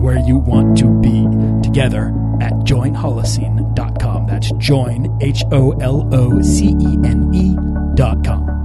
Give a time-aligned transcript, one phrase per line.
[0.00, 1.26] where you want to be
[1.62, 2.08] together
[2.40, 4.26] at joinholocene.com.
[4.26, 8.60] That's join, H O L O C E N E.com.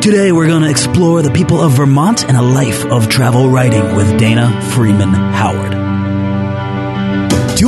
[0.00, 3.94] Today, we're going to explore the people of Vermont and a life of travel writing
[3.94, 5.79] with Dana Freeman Howard.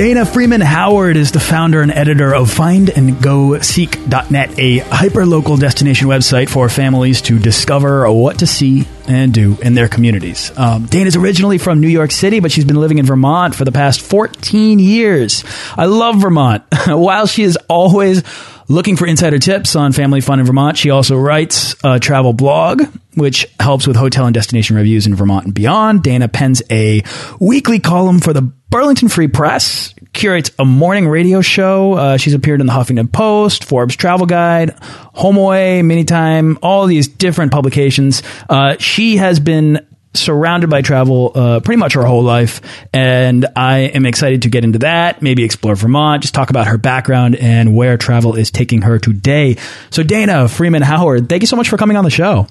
[0.00, 6.70] Dana Freeman Howard is the founder and editor of findandgoseek.net, a hyper-local destination website for
[6.70, 10.56] families to discover what to see and do in their communities.
[10.56, 13.72] Um, Dana's originally from New York City, but she's been living in Vermont for the
[13.72, 15.44] past 14 years.
[15.76, 16.64] I love Vermont.
[16.86, 18.22] While she is always
[18.68, 22.84] looking for insider tips on family fun in Vermont, she also writes a travel blog,
[23.16, 26.02] which helps with hotel and destination reviews in Vermont and beyond.
[26.02, 27.02] Dana pens a
[27.38, 31.94] weekly column for the Burlington Free Press, curates a morning radio show.
[31.94, 34.76] Uh, she's appeared in the Huffington Post, Forbes Travel Guide,
[35.14, 38.22] HomeAway, MiniTime, all these different publications.
[38.48, 42.60] Uh, she has been surrounded by travel uh, pretty much her whole life,
[42.92, 45.20] and I am excited to get into that.
[45.20, 49.56] Maybe explore Vermont, just talk about her background and where travel is taking her today.
[49.90, 52.46] So, Dana Freeman Howard, thank you so much for coming on the show.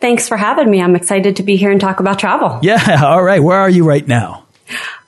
[0.00, 0.82] Thanks for having me.
[0.82, 2.60] I'm excited to be here and talk about travel.
[2.62, 3.42] Yeah, all right.
[3.42, 4.43] Where are you right now?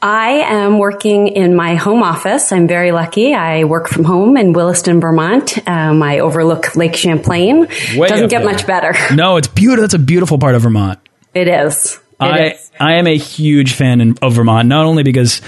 [0.02, 2.52] I am working in my home office.
[2.52, 3.34] I'm very lucky.
[3.34, 5.58] I work from home in Williston, Vermont.
[5.66, 7.66] Um, I overlook Lake Champlain.
[7.96, 8.52] Way Doesn't get there.
[8.52, 8.94] much better.
[9.16, 9.82] No, it's beautiful.
[9.82, 10.98] That's a beautiful part of Vermont.
[11.32, 11.96] It is.
[11.96, 12.70] It I is.
[12.78, 14.68] I am a huge fan in, of Vermont.
[14.68, 15.40] Not only because,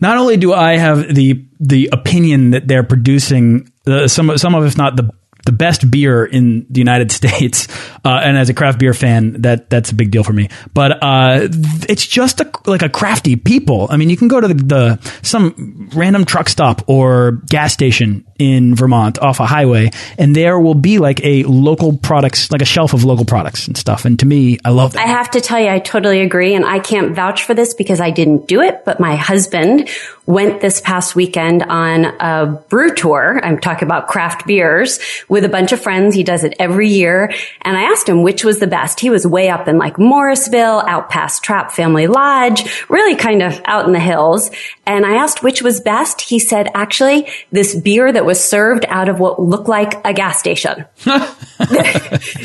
[0.00, 4.64] not only do I have the the opinion that they're producing uh, some some of
[4.64, 5.10] if not the
[5.48, 7.68] the best beer in the United States,
[8.04, 10.50] uh, and as a craft beer fan, that that's a big deal for me.
[10.74, 11.48] But uh,
[11.88, 13.88] it's just a, like a crafty people.
[13.90, 18.26] I mean, you can go to the, the some random truck stop or gas station
[18.38, 22.66] in Vermont off a highway, and there will be like a local products, like a
[22.66, 24.04] shelf of local products and stuff.
[24.04, 25.04] And to me, I love that.
[25.04, 26.54] I have to tell you, I totally agree.
[26.54, 29.88] And I can't vouch for this because I didn't do it, but my husband
[30.28, 33.40] went this past weekend on a brew tour.
[33.42, 36.14] I'm talking about craft beers with a bunch of friends.
[36.14, 37.32] He does it every year.
[37.62, 39.00] And I asked him which was the best.
[39.00, 43.58] He was way up in like Morrisville, out past Trapp Family Lodge, really kind of
[43.64, 44.50] out in the hills.
[44.84, 46.20] And I asked which was best.
[46.20, 50.38] He said, actually, this beer that was served out of what looked like a gas
[50.38, 50.84] station.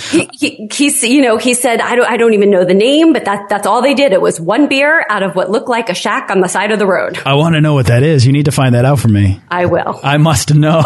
[0.10, 3.12] he, he, he's, you know, he said, I don't, I don't even know the name,
[3.12, 4.14] but that, that's all they did.
[4.14, 6.80] It was one beer out of what looked like a shack on the side of
[6.80, 7.20] the road.
[7.26, 8.26] I want to know what that is.
[8.26, 9.42] You need to find that out for me.
[9.50, 10.00] I will.
[10.04, 10.82] I must know.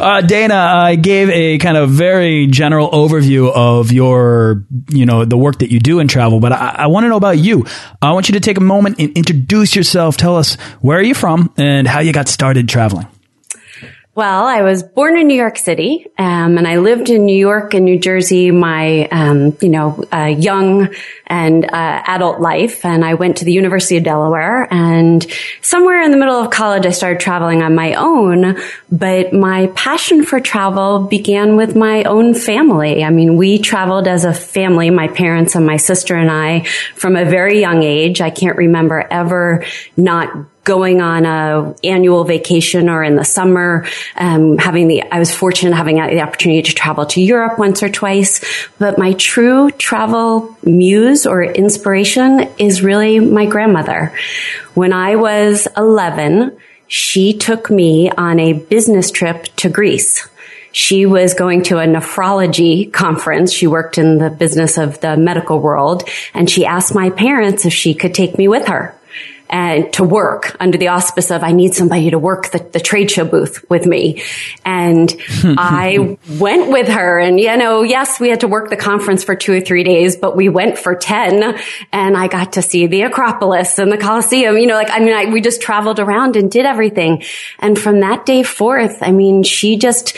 [0.00, 5.36] uh, Dana, I gave a kind of very general overview of your, you know, the
[5.36, 7.66] work that you do in travel, but I, I want to know about you.
[8.00, 10.16] I want you to take a moment and introduce yourself.
[10.16, 13.06] Tell us where are you from and how you got started traveling.
[14.16, 17.74] Well, I was born in New York City, um, and I lived in New York
[17.74, 20.94] and New Jersey my, um, you know, uh, young
[21.26, 22.84] and uh, adult life.
[22.84, 25.26] And I went to the University of Delaware, and
[25.62, 28.56] somewhere in the middle of college, I started traveling on my own.
[28.92, 33.02] But my passion for travel began with my own family.
[33.02, 36.60] I mean, we traveled as a family, my parents and my sister and I,
[36.94, 38.20] from a very young age.
[38.20, 39.64] I can't remember ever
[39.96, 40.32] not
[40.64, 45.74] going on a annual vacation or in the summer, um, having the, I was fortunate
[45.74, 48.42] having the opportunity to travel to Europe once or twice.
[48.78, 54.14] But my true travel muse or inspiration is really my grandmother.
[54.72, 56.56] When I was 11,
[56.88, 60.26] she took me on a business trip to Greece.
[60.72, 63.52] She was going to a nephrology conference.
[63.52, 67.72] She worked in the business of the medical world and she asked my parents if
[67.72, 68.94] she could take me with her
[69.54, 73.08] and to work under the auspice of I need somebody to work the, the trade
[73.08, 74.20] show booth with me.
[74.64, 75.54] And hmm.
[75.56, 79.36] I went with her and, you know, yes, we had to work the conference for
[79.36, 81.56] two or three days, but we went for 10
[81.92, 84.58] and I got to see the Acropolis and the Colosseum.
[84.58, 87.22] You know, like, I mean, I, we just traveled around and did everything.
[87.60, 90.16] And from that day forth, I mean, she just,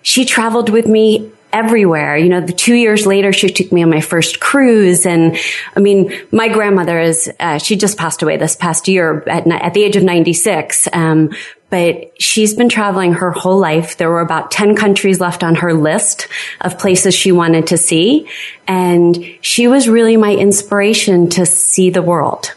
[0.00, 2.16] she traveled with me everywhere.
[2.16, 5.06] You know, the two years later, she took me on my first cruise.
[5.06, 5.38] And
[5.76, 9.74] I mean, my grandmother is, uh, she just passed away this past year at, at
[9.74, 10.88] the age of 96.
[10.92, 11.30] Um,
[11.70, 13.98] but she's been traveling her whole life.
[13.98, 16.28] There were about 10 countries left on her list
[16.60, 18.28] of places she wanted to see.
[18.66, 22.54] And she was really my inspiration to see the world.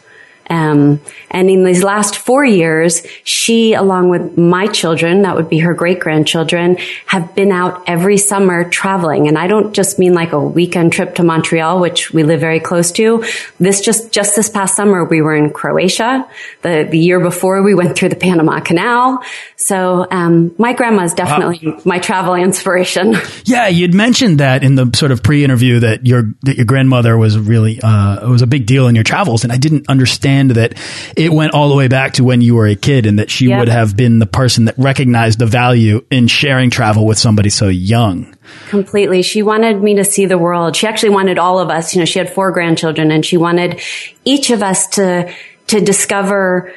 [0.52, 1.00] Um,
[1.30, 5.72] and in these last four years, she, along with my children, that would be her
[5.72, 6.76] great grandchildren,
[7.06, 9.28] have been out every summer traveling.
[9.28, 12.60] And I don't just mean like a weekend trip to Montreal, which we live very
[12.60, 13.24] close to.
[13.58, 16.28] This just, just this past summer, we were in Croatia.
[16.60, 19.24] The, the year before, we went through the Panama Canal.
[19.56, 21.80] So, um, my grandma is definitely wow.
[21.86, 23.16] my travel inspiration.
[23.44, 27.38] Yeah, you'd mentioned that in the sort of pre-interview that your, that your grandmother was
[27.38, 29.42] really, uh, was a big deal in your travels.
[29.42, 30.74] And I didn't understand that
[31.16, 33.48] it went all the way back to when you were a kid and that she
[33.48, 33.60] yep.
[33.60, 37.68] would have been the person that recognized the value in sharing travel with somebody so
[37.68, 38.34] young.
[38.68, 39.22] Completely.
[39.22, 40.76] She wanted me to see the world.
[40.76, 43.80] She actually wanted all of us, you know, she had four grandchildren and she wanted
[44.24, 45.32] each of us to,
[45.68, 46.72] to discover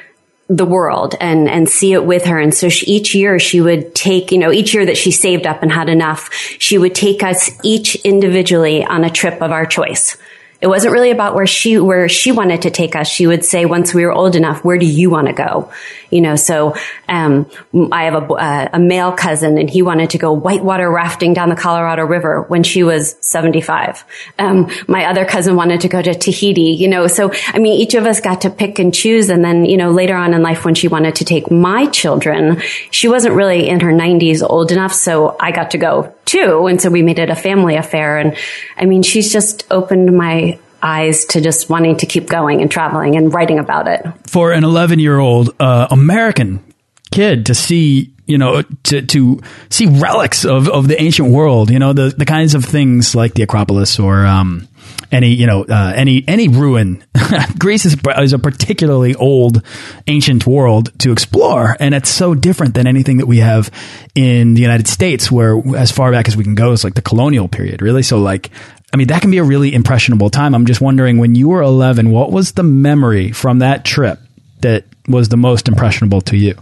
[0.48, 3.94] the world and and see it with her and so she, each year she would
[3.96, 7.24] take you know each year that she saved up and had enough she would take
[7.24, 10.16] us each individually on a trip of our choice
[10.60, 13.08] it wasn't really about where she where she wanted to take us.
[13.08, 15.70] She would say once we were old enough, where do you want to go?
[16.10, 16.76] You know, so
[17.08, 17.50] um,
[17.92, 21.56] I have a, a male cousin, and he wanted to go whitewater rafting down the
[21.56, 24.04] Colorado River when she was seventy five.
[24.38, 26.72] Um, my other cousin wanted to go to Tahiti.
[26.72, 29.28] You know, so I mean, each of us got to pick and choose.
[29.28, 32.62] And then you know, later on in life, when she wanted to take my children,
[32.90, 36.66] she wasn't really in her nineties old enough, so I got to go too.
[36.66, 38.18] And so we made it a family affair.
[38.18, 38.36] And
[38.76, 40.55] I mean, she's just opened my
[40.86, 44.06] eyes to just wanting to keep going and traveling and writing about it.
[44.26, 46.62] For an 11 year old uh, American
[47.10, 49.40] kid to see you know, to, to
[49.70, 53.34] see relics of, of the ancient world, you know, the, the kinds of things like
[53.34, 54.66] the Acropolis or, um,
[55.12, 57.04] any, you know, uh, any, any ruin.
[57.58, 59.62] Greece is, is a particularly old,
[60.08, 61.76] ancient world to explore.
[61.78, 63.70] And it's so different than anything that we have
[64.16, 67.02] in the United States, where as far back as we can go is like the
[67.02, 68.02] colonial period, really.
[68.02, 68.50] So like,
[68.96, 70.54] I mean, that can be a really impressionable time.
[70.54, 74.18] I'm just wondering when you were 11, what was the memory from that trip
[74.62, 76.54] that was the most impressionable to you?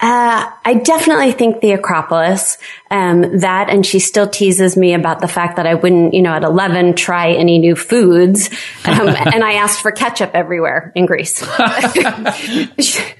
[0.00, 2.58] Uh, I definitely think the Acropolis,
[2.90, 6.32] um, that, and she still teases me about the fact that I wouldn't, you know,
[6.32, 8.50] at 11 try any new foods.
[8.84, 11.42] Um, and I asked for ketchup everywhere in Greece.
[11.58, 11.58] and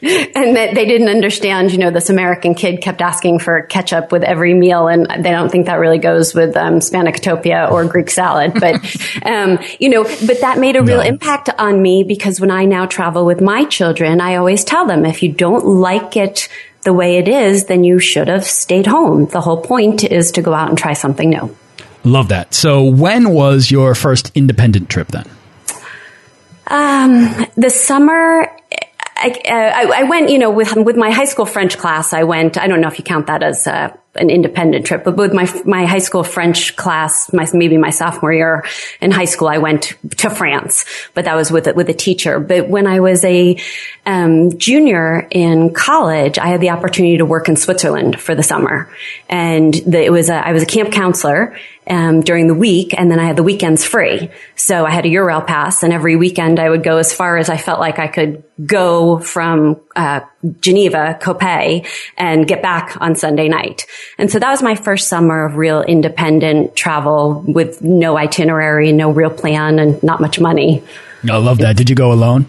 [0.02, 4.52] that they didn't understand, you know, this American kid kept asking for ketchup with every
[4.52, 4.88] meal.
[4.88, 8.52] And they don't think that really goes with, um, Spanakotopia or Greek salad.
[8.54, 8.74] But,
[9.24, 11.04] um, you know, but that made a real no.
[11.04, 15.06] impact on me because when I now travel with my children, I always tell them
[15.06, 16.48] if you don't like it,
[16.84, 19.26] the way it is, then you should have stayed home.
[19.26, 21.54] The whole point is to go out and try something new.
[22.04, 22.54] Love that.
[22.54, 25.24] So, when was your first independent trip then?
[26.66, 28.50] Um, the summer
[29.16, 32.12] I, uh, I, I, went, you know, with with my high school French class.
[32.12, 32.58] I went.
[32.58, 35.50] I don't know if you count that as uh, an independent trip, but with my
[35.64, 38.64] my high school French class, my maybe my sophomore year
[39.00, 42.38] in high school, I went to France, but that was with with a teacher.
[42.38, 43.60] But when I was a
[44.06, 48.88] um, junior in college, I had the opportunity to work in Switzerland for the summer,
[49.28, 51.56] and the, it was a, I was a camp counselor,
[51.86, 54.30] um, during the week, and then I had the weekends free.
[54.56, 57.48] So I had a Eurail pass, and every weekend I would go as far as
[57.48, 60.20] I felt like I could go from uh,
[60.60, 61.86] Geneva, Coppet,
[62.16, 63.86] and get back on Sunday night.
[64.18, 69.10] And so that was my first summer of real independent travel with no itinerary, no
[69.10, 70.82] real plan, and not much money.
[71.30, 71.76] I love that.
[71.76, 72.46] Did you go alone?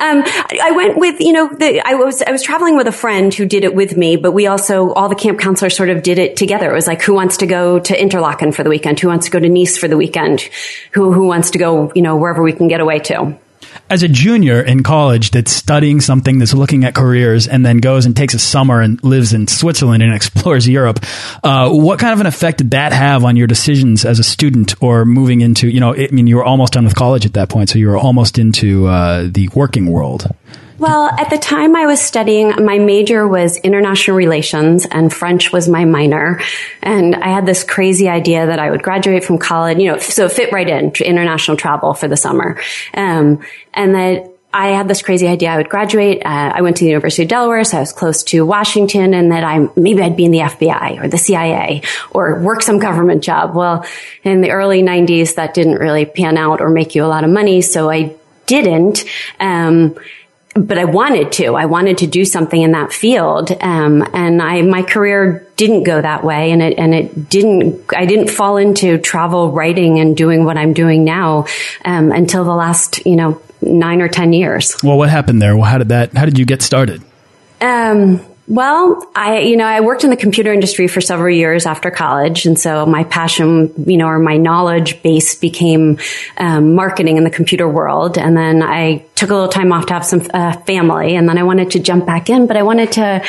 [0.00, 3.34] Um, I went with, you know, the, I was, I was traveling with a friend
[3.34, 6.18] who did it with me, but we also, all the camp counselors sort of did
[6.18, 6.70] it together.
[6.70, 8.98] It was like, who wants to go to Interlaken for the weekend?
[9.00, 10.48] Who wants to go to Nice for the weekend?
[10.92, 13.38] Who, who wants to go, you know, wherever we can get away to?
[13.88, 18.06] As a junior in college that's studying something that's looking at careers and then goes
[18.06, 21.00] and takes a summer and lives in Switzerland and explores Europe,
[21.42, 24.74] uh, what kind of an effect did that have on your decisions as a student
[24.82, 27.48] or moving into, you know, I mean, you were almost done with college at that
[27.48, 30.26] point, so you were almost into uh, the working world.
[30.78, 35.68] Well, at the time I was studying, my major was international relations and French was
[35.68, 36.40] my minor.
[36.82, 40.28] And I had this crazy idea that I would graduate from college, you know, so
[40.28, 42.60] fit right in international travel for the summer.
[42.92, 43.40] Um,
[43.72, 46.22] and that I had this crazy idea I would graduate.
[46.24, 49.30] Uh, I went to the University of Delaware, so I was close to Washington, and
[49.32, 53.22] that I maybe I'd be in the FBI or the CIA or work some government
[53.22, 53.54] job.
[53.54, 53.84] Well,
[54.22, 57.28] in the early '90s, that didn't really pan out or make you a lot of
[57.28, 58.16] money, so I
[58.46, 59.04] didn't.
[59.38, 59.96] Um,
[60.56, 61.54] but I wanted to.
[61.54, 66.00] I wanted to do something in that field, um, and I my career didn't go
[66.00, 67.84] that way, and it and it didn't.
[67.94, 71.46] I didn't fall into travel writing and doing what I'm doing now
[71.84, 74.76] um, until the last you know nine or ten years.
[74.82, 75.56] Well, what happened there?
[75.56, 76.16] Well, how did that?
[76.16, 77.02] How did you get started?
[77.60, 81.90] Um, well, I, you know, I worked in the computer industry for several years after
[81.90, 82.46] college.
[82.46, 85.98] And so my passion, you know, or my knowledge base became
[86.36, 88.16] um, marketing in the computer world.
[88.18, 91.16] And then I took a little time off to have some uh, family.
[91.16, 93.22] And then I wanted to jump back in, but I wanted to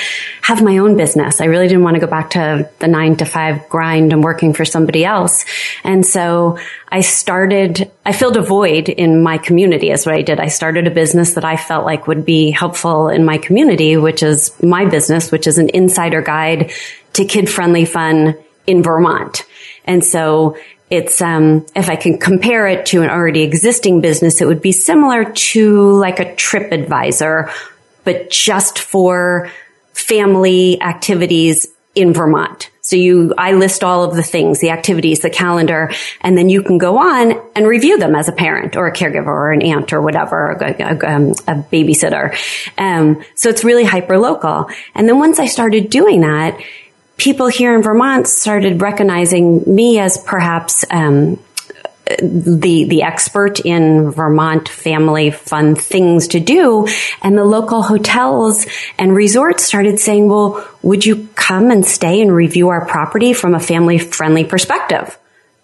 [0.43, 1.41] have my own business.
[1.41, 4.53] I really didn't want to go back to the nine to five grind and working
[4.53, 5.45] for somebody else.
[5.83, 10.39] And so I started, I filled a void in my community is what I did.
[10.39, 14.23] I started a business that I felt like would be helpful in my community, which
[14.23, 16.71] is my business, which is an insider guide
[17.13, 19.45] to kid friendly fun in Vermont.
[19.83, 20.57] And so
[20.89, 24.71] it's, um, if I can compare it to an already existing business, it would be
[24.71, 27.49] similar to like a trip advisor,
[28.05, 29.51] but just for
[29.93, 32.69] family activities in Vermont.
[32.87, 35.91] So you, I list all of the things, the activities, the calendar,
[36.21, 39.27] and then you can go on and review them as a parent or a caregiver
[39.27, 42.33] or an aunt or whatever, a, a, um, a babysitter.
[42.77, 44.69] Um, so it's really hyper local.
[44.95, 46.57] And then once I started doing that,
[47.17, 51.37] people here in Vermont started recognizing me as perhaps um,
[52.19, 56.87] the the expert in Vermont family fun things to do
[57.21, 58.65] and the local hotels
[58.97, 63.55] and resorts started saying well would you come and stay and review our property from
[63.55, 65.17] a family friendly perspective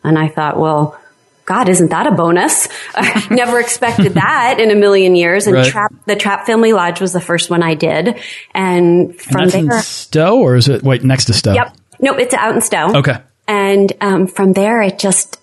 [0.03, 0.99] and I thought well
[1.45, 2.69] God, isn't that a bonus?
[2.95, 5.45] I never expected that in a million years.
[5.45, 5.69] And Right.
[5.69, 8.17] Trapp, the Trapp Family Lodge was the first one I did.
[8.53, 11.53] And from And there, Stowe, or is it wait next to Stowe?
[11.53, 11.75] Yep.
[11.99, 12.97] Nope, it's out in Stowe.
[12.99, 13.17] Okay.
[13.45, 15.37] And um, from there, it just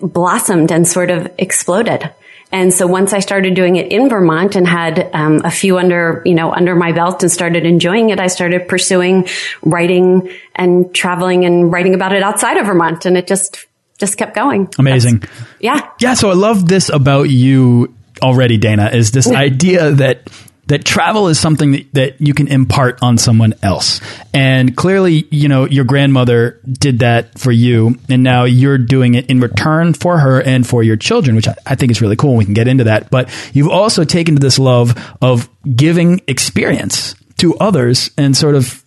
[0.00, 2.10] blossomed and sort of exploded.
[2.52, 6.20] And so once I started doing it in Vermont and had um, a few under,
[6.24, 9.28] you know, under my belt and started enjoying it, I started pursuing
[9.62, 13.06] writing and traveling and writing about it outside of Vermont.
[13.06, 13.66] And it just,
[13.98, 14.68] just kept going.
[14.78, 15.20] Amazing.
[15.20, 15.90] That's- yeah.
[16.00, 20.28] Yeah, so I love this about you already, Dana, is this idea that
[20.70, 24.00] that travel is something that, that you can impart on someone else.
[24.32, 29.26] And clearly, you know, your grandmother did that for you, and now you're doing it
[29.26, 32.36] in return for her and for your children, which I, I think is really cool.
[32.36, 33.10] We can get into that.
[33.10, 38.84] But you've also taken to this love of giving experience to others and sort of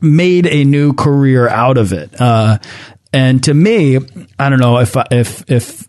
[0.00, 2.20] made a new career out of it.
[2.20, 2.58] Uh,
[3.12, 3.98] and to me,
[4.40, 5.88] I don't know if if if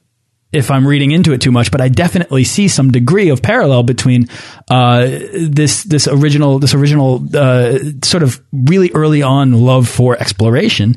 [0.53, 3.83] if I'm reading into it too much, but I definitely see some degree of parallel
[3.83, 4.29] between
[4.69, 10.95] uh, this this original this original uh, sort of really early on love for exploration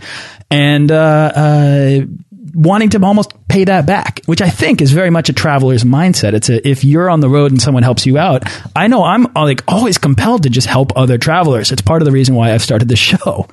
[0.51, 2.01] and uh, uh,
[2.57, 6.33] wanting to almost pay that back, which I think is very much a traveler's mindset.
[6.33, 8.45] It's a, if you're on the road and someone helps you out,
[8.75, 11.71] I know I'm like always compelled to just help other travelers.
[11.73, 13.47] It's part of the reason why I've started this show.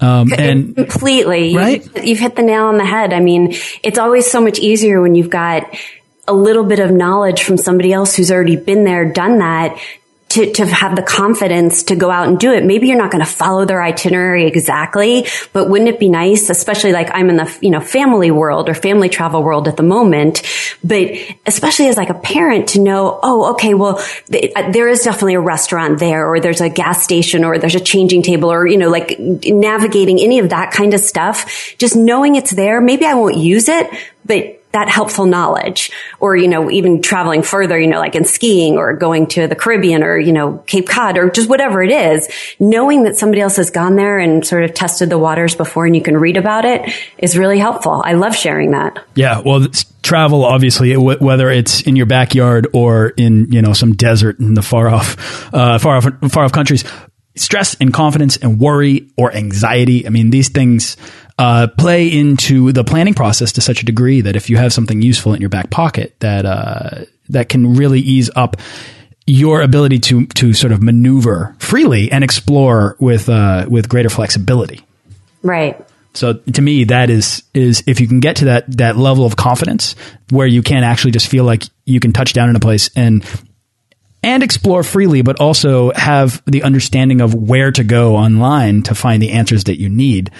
[0.00, 2.04] Um, and completely You- Right?
[2.06, 5.14] you've hit the nail on the head i mean it's always so much easier when
[5.16, 5.66] you've got
[6.28, 9.76] a little bit of knowledge from somebody else who's already been there done that
[10.30, 12.64] to, to have the confidence to go out and do it.
[12.64, 16.92] Maybe you're not going to follow their itinerary exactly, but wouldn't it be nice, especially
[16.92, 20.42] like I'm in the, you know, family world or family travel world at the moment,
[20.84, 21.10] but
[21.46, 25.34] especially as like a parent to know, oh, okay, well, th- uh, there is definitely
[25.34, 28.76] a restaurant there or there's a gas station or there's a changing table or, you
[28.76, 31.74] know, like navigating any of that kind of stuff.
[31.78, 32.82] Just knowing it's there.
[32.82, 33.88] Maybe I won't use it,
[34.26, 38.76] but that helpful knowledge or, you know, even traveling further, you know, like in skiing
[38.76, 42.28] or going to the Caribbean or, you know, Cape Cod or just whatever it is,
[42.60, 45.96] knowing that somebody else has gone there and sort of tested the waters before and
[45.96, 48.02] you can read about it is really helpful.
[48.04, 49.04] I love sharing that.
[49.16, 49.66] Yeah, well,
[50.02, 54.62] travel obviously, whether it's in your backyard or in you know some desert in the
[54.62, 56.84] far off, uh, far off, far off countries.
[57.36, 60.04] Stress and confidence and worry or anxiety.
[60.06, 60.96] I mean, these things
[61.38, 65.00] uh, play into the planning process to such a degree that if you have something
[65.00, 68.56] useful in your back pocket, that uh, that can really ease up
[69.26, 74.84] your ability to to sort of maneuver freely and explore with uh, with greater flexibility.
[75.42, 75.84] Right.
[76.14, 79.36] So to me, that is is if you can get to that that level of
[79.36, 79.94] confidence
[80.30, 83.24] where you can actually just feel like you can touch down in a place and
[84.22, 89.22] and explore freely, but also have the understanding of where to go online to find
[89.22, 90.30] the answers that you need.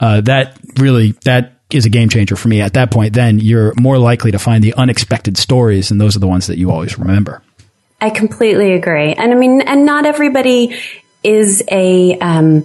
[0.00, 2.60] Uh, that really that is a game changer for me.
[2.60, 6.20] At that point, then you're more likely to find the unexpected stories, and those are
[6.20, 7.42] the ones that you always remember.
[8.00, 9.12] I completely agree.
[9.12, 10.78] And I mean, and not everybody
[11.24, 12.64] is a, um,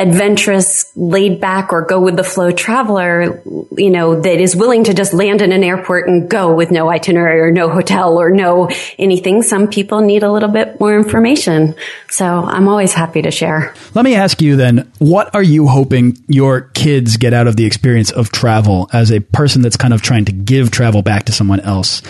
[0.00, 3.42] adventurous, laid back or go with the flow traveler,
[3.76, 6.88] you know, that is willing to just land in an airport and go with no
[6.88, 9.42] itinerary or no hotel or no anything.
[9.42, 11.74] Some people need a little bit more information.
[12.08, 13.74] So I'm always happy to share.
[13.94, 17.66] Let me ask you then, what are you hoping your kids get out of the
[17.66, 21.32] experience of travel as a person that's kind of trying to give travel back to
[21.32, 22.00] someone else?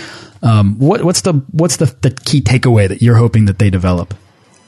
[0.42, 4.14] Um, what, what's the what's the, the key takeaway that you're hoping that they develop?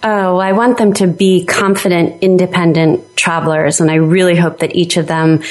[0.03, 3.81] Oh, I want them to be confident, independent travelers.
[3.81, 5.43] And I really hope that each of them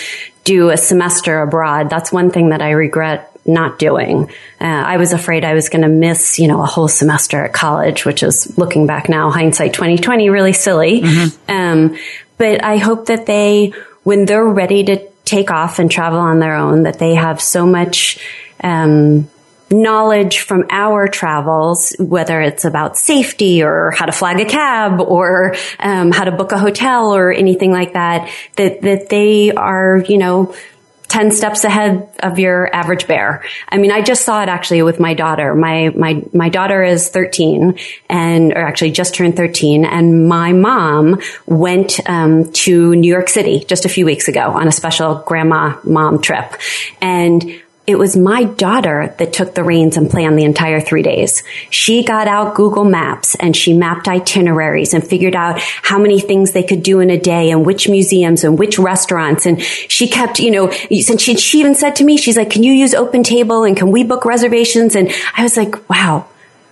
[0.43, 1.89] do a semester abroad.
[1.89, 4.29] That's one thing that I regret not doing.
[4.59, 7.53] Uh, I was afraid I was going to miss, you know, a whole semester at
[7.53, 11.01] college, which is looking back now, hindsight 2020, really silly.
[11.01, 11.51] Mm-hmm.
[11.51, 11.97] Um,
[12.37, 16.55] but I hope that they, when they're ready to take off and travel on their
[16.55, 18.19] own, that they have so much,
[18.63, 19.29] um,
[19.71, 25.55] knowledge from our travels, whether it's about safety or how to flag a cab or
[25.79, 30.17] um, how to book a hotel or anything like that, that that they are, you
[30.17, 30.53] know,
[31.11, 33.43] 10 steps ahead of your average bear.
[33.67, 35.53] I mean, I just saw it actually with my daughter.
[35.53, 37.77] My, my, my daughter is 13
[38.09, 43.65] and, or actually just turned 13 and my mom went, um, to New York City
[43.65, 46.53] just a few weeks ago on a special grandma mom trip.
[47.01, 51.43] And it was my daughter that took the reins and planned the entire three days.
[51.69, 56.51] She got out Google Maps and she mapped itineraries and figured out how many things
[56.51, 59.45] they could do in a day and which museums and which restaurants.
[59.45, 62.63] And she kept, you know, since she, she even said to me, she's like, can
[62.63, 64.95] you use Open Table and can we book reservations?
[64.95, 66.27] And I was like, wow,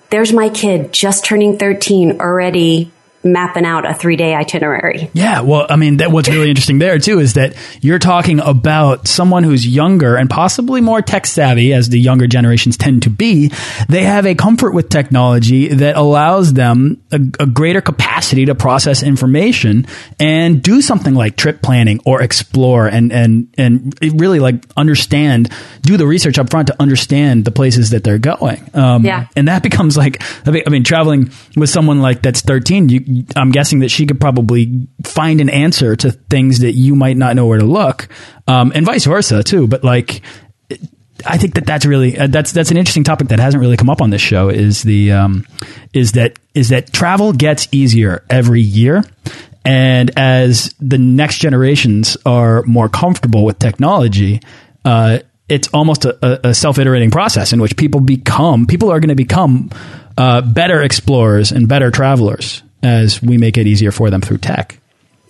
[0.09, 2.91] there's my kid just turning 13 already
[3.24, 5.10] mapping out a three day itinerary.
[5.14, 9.08] Yeah, well, I mean, that, what's really interesting there too is that you're talking about
[9.08, 13.51] someone who's younger and possibly more tech savvy, as the younger generations tend to be.
[13.88, 19.03] They have a comfort with technology that allows them a, a greater capacity to process
[19.03, 19.86] information
[20.20, 25.51] and do something like trip planning or explore and and and really like understand,
[25.82, 28.70] do the research up front to understand the places that they're going.
[28.74, 32.42] Um, yeah, and that becomes like I mean, I mean, traveling with someone like that's
[32.42, 36.95] 13, you I'm guessing that she could probably find an answer to things that you
[36.95, 38.07] might not know where to look,
[38.48, 39.67] um, and vice versa too.
[39.67, 40.22] But like,
[41.25, 43.89] I think that that's really uh, that's that's an interesting topic that hasn't really come
[43.89, 44.50] up on this show.
[44.50, 45.45] Is the um,
[45.93, 49.03] is that is that travel gets easier every year,
[49.65, 54.41] and as the next generations are more comfortable with technology.
[54.85, 55.19] Uh,
[55.50, 59.72] it's almost a, a self-iterating process in which people become people are going to become
[60.15, 64.79] uh, better explorers and better travelers as we make it easier for them through tech.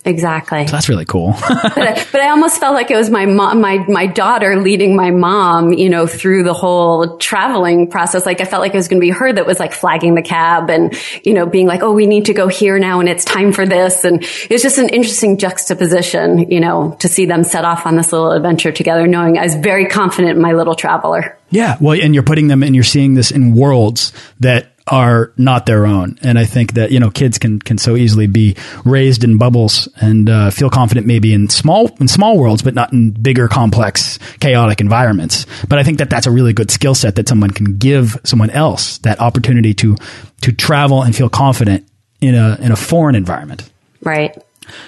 [0.04, 0.66] Exactly.
[0.66, 1.32] So that's really cool.
[1.48, 4.96] but, I, but, I, almost felt like it was my mom, my, my daughter leading
[4.96, 8.24] my mom, you know, through the whole traveling process.
[8.24, 10.22] Like I felt like it was going to be her that was like flagging the
[10.22, 13.26] cab and, you know, being like, Oh, we need to go here now and it's
[13.26, 14.04] time for this.
[14.04, 17.96] And it was just an interesting juxtaposition, you know, to see them set off on
[17.96, 21.36] this little adventure together, knowing I was very confident in my little traveler.
[21.50, 21.76] Yeah.
[21.78, 25.86] Well, and you're putting them and you're seeing this in worlds that are not their
[25.86, 26.18] own.
[26.22, 29.88] And I think that, you know, kids can, can so easily be raised in bubbles
[30.00, 34.18] and uh, feel confident maybe in small, in small worlds, but not in bigger, complex,
[34.40, 35.46] chaotic environments.
[35.68, 38.50] But I think that that's a really good skill set that someone can give someone
[38.50, 39.96] else that opportunity to,
[40.42, 41.86] to travel and feel confident
[42.20, 43.70] in a, in a foreign environment.
[44.02, 44.36] Right.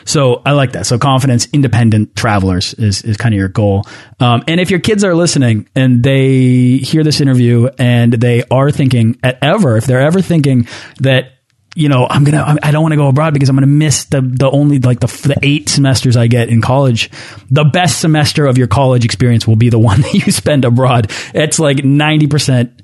[0.05, 0.87] So I like that.
[0.87, 3.85] So confidence, independent travelers is, is kind of your goal.
[4.21, 8.71] Um, and if your kids are listening and they hear this interview and they are
[8.71, 10.67] thinking at ever, if they're ever thinking
[11.01, 11.33] that
[11.75, 14.21] you know, I'm gonna, I don't want to go abroad because I'm gonna miss the
[14.21, 17.11] the only like the the eight semesters I get in college.
[17.51, 21.11] The best semester of your college experience will be the one that you spend abroad.
[21.35, 22.83] It's like ninety percent,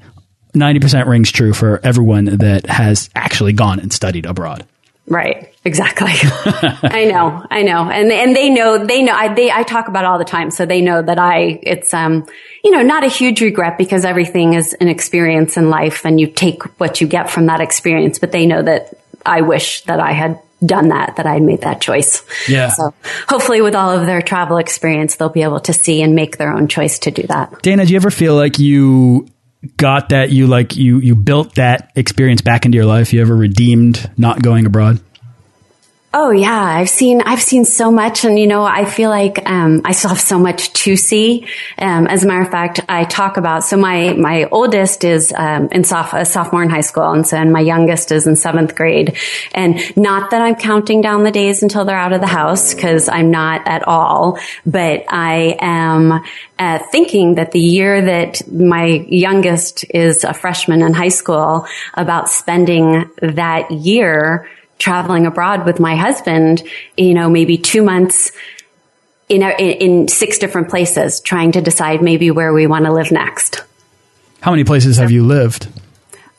[0.54, 4.66] ninety percent rings true for everyone that has actually gone and studied abroad.
[5.08, 5.54] Right.
[5.64, 6.12] Exactly.
[6.12, 7.44] I know.
[7.50, 7.90] I know.
[7.90, 10.50] And, and they know, they know, I, they, I talk about all the time.
[10.50, 12.26] So they know that I, it's, um,
[12.64, 16.26] you know, not a huge regret because everything is an experience in life and you
[16.26, 18.94] take what you get from that experience, but they know that
[19.24, 22.22] I wish that I had done that, that I made that choice.
[22.48, 22.68] Yeah.
[22.70, 22.94] So
[23.28, 26.52] hopefully with all of their travel experience, they'll be able to see and make their
[26.52, 27.62] own choice to do that.
[27.62, 29.28] Dana, do you ever feel like you
[29.76, 33.12] got that you like you you built that experience back into your life?
[33.12, 35.00] You ever redeemed not going abroad?
[36.20, 39.82] Oh yeah, I've seen I've seen so much, and you know I feel like um,
[39.84, 41.46] I still have so much to see.
[41.78, 45.68] Um, as a matter of fact, I talk about so my my oldest is um,
[45.70, 48.74] in soph- a sophomore in high school, and so and my youngest is in seventh
[48.74, 49.16] grade.
[49.54, 53.08] And not that I'm counting down the days until they're out of the house because
[53.08, 56.20] I'm not at all, but I am
[56.58, 62.28] uh, thinking that the year that my youngest is a freshman in high school, about
[62.28, 66.62] spending that year traveling abroad with my husband,
[66.96, 68.32] you know, maybe two months
[69.28, 73.62] in, in six different places, trying to decide maybe where we want to live next.
[74.40, 75.68] How many places have you lived?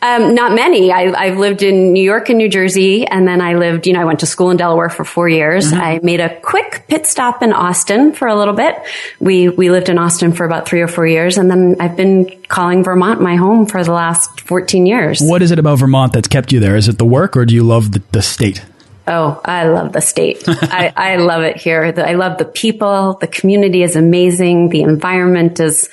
[0.01, 0.93] Um, not many.
[0.93, 3.99] I, have lived in New York and New Jersey, and then I lived, you know,
[3.99, 5.71] I went to school in Delaware for four years.
[5.71, 5.81] Mm-hmm.
[5.81, 8.75] I made a quick pit stop in Austin for a little bit.
[9.19, 12.41] We we lived in Austin for about three or four years, and then I've been
[12.47, 15.19] calling Vermont my home for the last fourteen years.
[15.21, 16.77] What is it about Vermont that's kept you there?
[16.77, 18.63] Is it the work, or do you love the, the state?
[19.05, 20.43] Oh, I love the state.
[20.47, 21.93] I, I love it here.
[21.97, 23.17] I love the people.
[23.19, 24.69] The community is amazing.
[24.69, 25.89] The environment is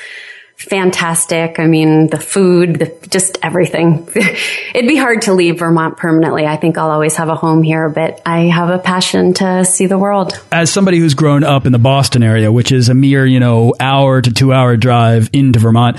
[0.56, 1.58] fantastic.
[1.58, 4.08] I mean, the food, the, just everything.
[4.74, 6.46] It'd be hard to leave Vermont permanently.
[6.46, 9.86] I think I'll always have a home here, but I have a passion to see
[9.86, 10.40] the world.
[10.50, 13.74] As somebody who's grown up in the Boston area, which is a mere, you know,
[13.78, 15.98] hour to two hour drive into Vermont,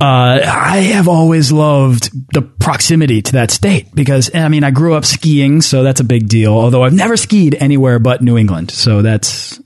[0.00, 4.94] uh, I have always loved the proximity to that state because, I mean, I grew
[4.94, 6.52] up skiing, so that's a big deal.
[6.52, 9.60] Although I've never skied anywhere but New England, so that's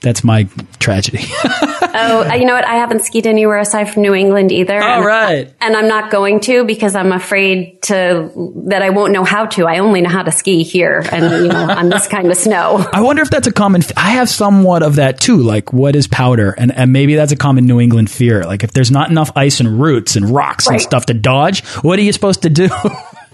[0.00, 1.20] that's my tragedy.
[1.44, 2.66] oh, uh, you know what?
[2.66, 4.80] I haven't skied anywhere aside from New England either.
[4.80, 5.48] All and, right.
[5.48, 8.30] Uh, and I'm not going to because I'm afraid to
[8.66, 9.66] that I won't know how to.
[9.66, 12.86] I only know how to ski here and you know on this kind of snow.
[12.92, 13.82] I wonder if that's a common.
[13.96, 15.38] I have somewhat of that too.
[15.38, 16.52] Like, what is powder?
[16.52, 18.44] And and maybe that's a common New England fear.
[18.44, 20.74] Like, if there's not enough ice and roots and rocks right.
[20.74, 22.68] and stuff to dodge, what are you supposed to do?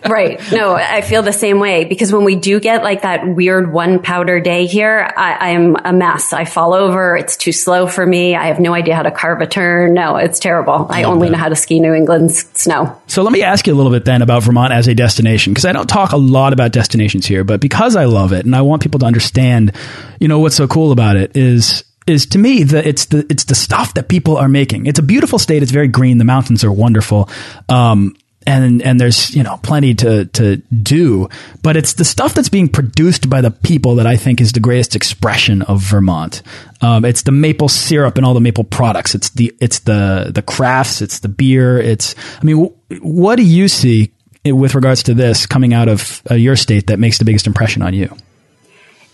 [0.08, 0.40] right.
[0.52, 4.00] No, I feel the same way because when we do get like that weird one
[4.00, 6.32] powder day here, I, am a mess.
[6.32, 7.16] I fall over.
[7.16, 8.34] It's too slow for me.
[8.34, 9.94] I have no idea how to carve a turn.
[9.94, 10.86] No, it's terrible.
[10.90, 11.32] I, I only that.
[11.32, 13.00] know how to ski New England snow.
[13.06, 15.64] So let me ask you a little bit then about Vermont as a destination because
[15.64, 18.62] I don't talk a lot about destinations here, but because I love it and I
[18.62, 19.72] want people to understand,
[20.20, 23.44] you know, what's so cool about it is is to me that it's the it's
[23.44, 24.86] the stuff that people are making.
[24.86, 25.62] It's a beautiful state.
[25.62, 26.18] It's very green.
[26.18, 27.30] The mountains are wonderful.
[27.68, 31.28] Um, and and there's you know plenty to to do.
[31.62, 34.60] But it's the stuff that's being produced by the people that I think is the
[34.60, 36.42] greatest expression of Vermont.
[36.80, 39.14] Um, it's the maple syrup and all the maple products.
[39.14, 43.68] It's the it's the the crafts it's the beer it's I mean what do you
[43.68, 44.12] see
[44.44, 47.82] with regards to this coming out of uh, your state that makes the biggest impression
[47.82, 48.14] on you?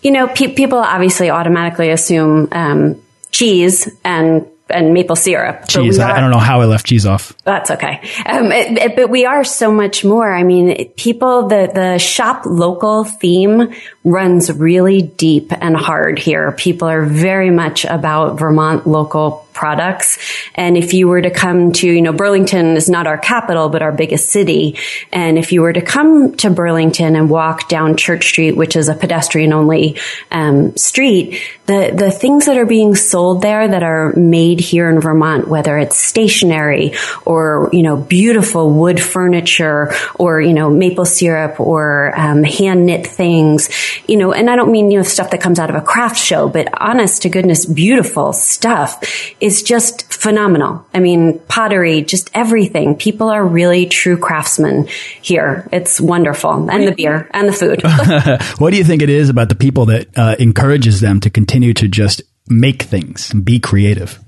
[0.01, 5.67] You know pe people obviously automatically assume um, cheese and and maple syrup.
[5.67, 5.99] Cheese.
[5.99, 7.33] Are, I don't know how I left cheese off.
[7.43, 8.01] That's okay.
[8.25, 10.33] Um, it, it, but we are so much more.
[10.33, 16.51] I mean, people, the, the shop local theme runs really deep and hard here.
[16.53, 20.17] People are very much about Vermont local products.
[20.55, 23.81] And if you were to come to, you know, Burlington is not our capital, but
[23.81, 24.77] our biggest city.
[25.11, 28.89] And if you were to come to Burlington and walk down Church Street, which is
[28.89, 29.99] a pedestrian only
[30.31, 34.99] um, street, the, the things that are being sold there that are made here in
[34.99, 36.93] Vermont, whether it's stationery
[37.25, 43.05] or, you know, beautiful wood furniture or, you know, maple syrup or um, hand knit
[43.05, 43.69] things,
[44.07, 46.17] you know, and I don't mean, you know, stuff that comes out of a craft
[46.17, 49.03] show, but honest to goodness, beautiful stuff
[49.39, 50.85] is just phenomenal.
[50.93, 52.95] I mean, pottery, just everything.
[52.95, 54.87] People are really true craftsmen
[55.21, 55.67] here.
[55.71, 56.69] It's wonderful.
[56.69, 57.81] And the beer and the food.
[58.59, 61.73] what do you think it is about the people that uh, encourages them to continue
[61.73, 64.19] to just make things and be creative?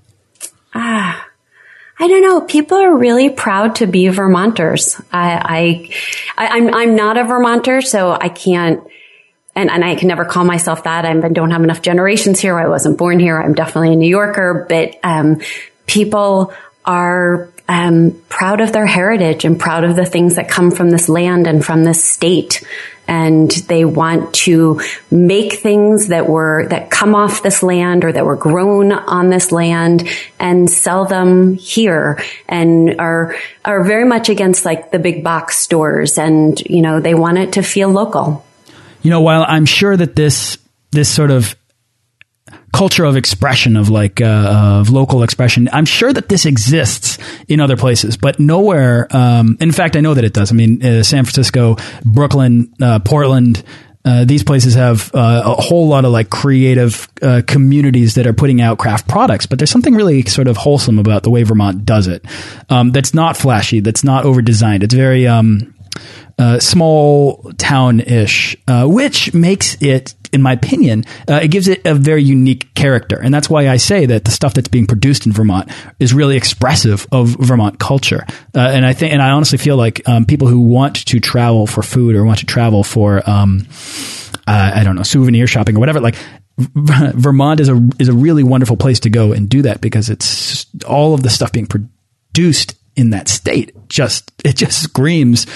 [0.74, 1.28] Ah.
[2.00, 2.42] I don't know.
[2.42, 5.00] People are really proud to be Vermonters.
[5.12, 5.90] I,
[6.38, 8.84] I, I am I'm, I'm not a Vermonter, so I can't,
[9.56, 11.06] and, and I can never call myself that.
[11.06, 12.58] I don't have enough generations here.
[12.58, 13.40] I wasn't born here.
[13.40, 15.42] I'm definitely a New Yorker, but, um,
[15.86, 16.54] people
[16.86, 21.08] are, um, proud of their heritage and proud of the things that come from this
[21.08, 22.64] land and from this state
[23.08, 28.26] and they want to make things that were that come off this land or that
[28.26, 30.08] were grown on this land
[30.40, 33.36] and sell them here and are
[33.66, 37.54] are very much against like the big box stores and you know they want it
[37.54, 38.46] to feel local
[39.04, 40.58] you know while i'm sure that this
[40.92, 41.56] this sort of
[42.74, 45.70] culture of expression of like uh, of local expression.
[45.72, 49.08] I'm sure that this exists in other places, but nowhere.
[49.16, 50.52] Um, in fact, I know that it does.
[50.52, 53.64] I mean, uh, San Francisco, Brooklyn, uh, Portland.
[54.06, 58.34] uh, these places have uh, a whole lot of like creative uh, communities that are
[58.34, 61.86] putting out craft products, but there's something really sort of wholesome about the way Vermont
[61.86, 62.26] does it.
[62.70, 63.80] Um, that's not flashy.
[63.80, 64.84] That's not over designed.
[64.84, 65.74] It's very um,
[66.40, 71.86] uh, small town ish, uh, which makes it, in my opinion, uh, it gives it
[71.86, 75.26] a very unique character, and that's why I say that the stuff that's being produced
[75.26, 75.70] in Vermont
[76.00, 78.26] is really expressive of Vermont culture.
[78.56, 81.68] Uh, and I think, and I honestly feel like um, people who want to travel
[81.68, 83.68] for food or want to travel for, um,
[84.48, 86.16] uh, I don't know, souvenir shopping or whatever, like
[86.58, 90.68] Vermont is a is a really wonderful place to go and do that because it's
[90.84, 95.48] all of the stuff being produced in that state just it just screams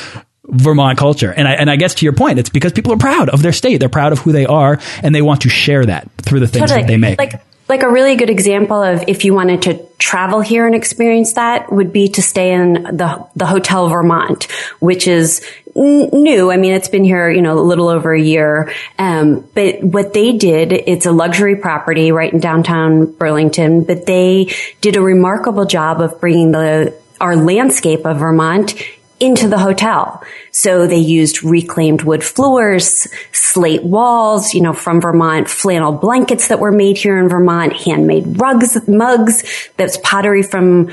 [0.48, 1.32] Vermont culture.
[1.32, 3.54] And I, and I guess to your point, it's because people are proud of their
[3.54, 3.78] state.
[3.78, 6.70] They're proud of who they are and they want to share that through the things
[6.70, 6.82] totally.
[6.82, 7.20] that they make.
[7.20, 11.34] Like, like a really good example of if you wanted to travel here and experience
[11.34, 14.46] that would be to stay in the, the Hotel Vermont,
[14.80, 16.50] which is new.
[16.52, 18.74] I mean, it's been here, you know, a little over a year.
[18.98, 24.54] Um, but what they did, it's a luxury property right in downtown Burlington, but they
[24.82, 28.76] did a remarkable job of bringing the, our landscape of Vermont
[29.20, 30.24] into the hotel.
[30.52, 36.60] So they used reclaimed wood floors, slate walls, you know, from Vermont, flannel blankets that
[36.60, 40.92] were made here in Vermont, handmade rugs, mugs, that's pottery from,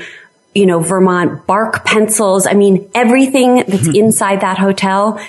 [0.53, 2.47] you know, Vermont, bark pencils.
[2.47, 5.19] I mean, everything that's inside that hotel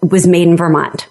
[0.00, 1.08] was made in Vermont.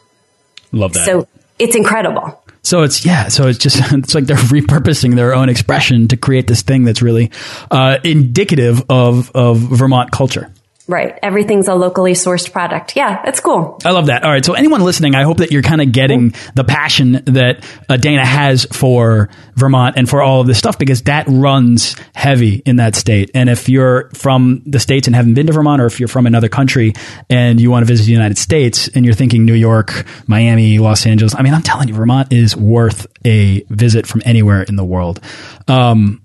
[0.71, 1.05] Love that.
[1.05, 1.27] So
[1.59, 2.41] it's incredible.
[2.63, 6.47] So it's yeah, so it's just it's like they're repurposing their own expression to create
[6.47, 7.31] this thing that's really
[7.69, 10.51] uh, indicative of of Vermont culture.
[10.87, 11.17] Right.
[11.23, 12.95] Everything's a locally sourced product.
[12.95, 13.79] Yeah, that's cool.
[13.83, 14.23] I love that.
[14.23, 14.45] All right.
[14.45, 18.23] So anyone listening, I hope that you're kind of getting the passion that uh, Dana
[18.23, 22.95] has for Vermont and for all of this stuff because that runs heavy in that
[22.95, 23.31] state.
[23.33, 26.27] And if you're from the States and haven't been to Vermont or if you're from
[26.27, 26.93] another country
[27.31, 31.07] and you want to visit the United States and you're thinking New York, Miami, Los
[31.07, 34.85] Angeles, I mean, I'm telling you, Vermont is worth a visit from anywhere in the
[34.85, 35.19] world.
[35.67, 36.21] Um,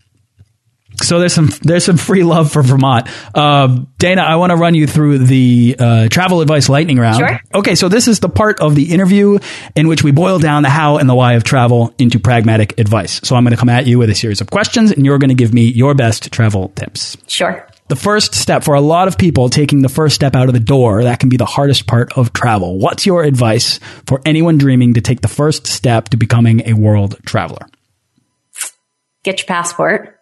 [1.02, 3.08] so there's some there's some free love for Vermont.
[3.34, 7.18] Uh, Dana, I want to run you through the uh, travel advice lightning round.
[7.18, 7.40] Sure.
[7.54, 9.38] Okay, so this is the part of the interview
[9.74, 13.20] in which we boil down the how and the why of travel into pragmatic advice.
[13.24, 15.28] So I'm going to come at you with a series of questions, and you're going
[15.28, 17.16] to give me your best travel tips.
[17.26, 17.66] Sure.
[17.88, 20.60] The first step for a lot of people taking the first step out of the
[20.60, 22.78] door, that can be the hardest part of travel.
[22.78, 27.16] What's your advice for anyone dreaming to take the first step to becoming a world
[27.26, 27.66] traveler?
[29.24, 30.19] Get your passport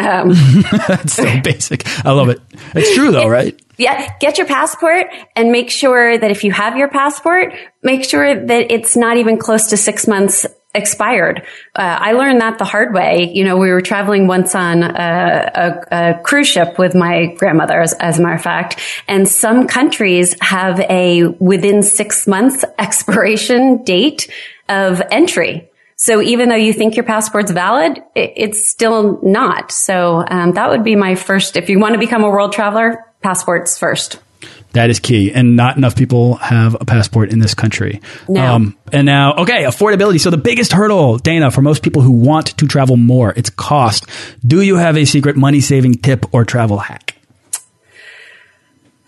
[0.00, 0.30] um,
[0.88, 1.86] That's so basic.
[2.04, 2.40] I love it.
[2.74, 3.58] It's true though, right?
[3.76, 4.16] Yeah.
[4.18, 8.70] Get your passport and make sure that if you have your passport, make sure that
[8.70, 11.42] it's not even close to six months expired.
[11.74, 13.30] Uh, I learned that the hard way.
[13.32, 17.80] You know, we were traveling once on a, a, a cruise ship with my grandmother,
[17.80, 23.82] as, as, a matter of fact, and some countries have a within six months expiration
[23.82, 24.30] date
[24.68, 25.69] of entry.
[26.00, 29.70] So even though you think your passport's valid, it's still not.
[29.70, 31.58] So um, that would be my first.
[31.58, 34.18] If you want to become a world traveler, passports first.
[34.72, 38.00] That is key, and not enough people have a passport in this country.
[38.30, 38.54] No.
[38.54, 40.20] Um, and now, okay, affordability.
[40.20, 44.06] So the biggest hurdle, Dana, for most people who want to travel more, it's cost.
[44.42, 47.09] Do you have a secret money saving tip or travel hack?